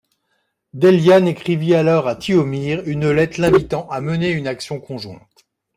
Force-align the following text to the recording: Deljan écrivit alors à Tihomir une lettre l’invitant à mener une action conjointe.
Deljan 0.73 1.27
écrivit 1.27 1.75
alors 1.75 2.07
à 2.07 2.15
Tihomir 2.15 2.81
une 2.87 3.11
lettre 3.11 3.39
l’invitant 3.39 3.87
à 3.91 4.01
mener 4.01 4.31
une 4.31 4.47
action 4.47 4.79
conjointe. 4.79 5.45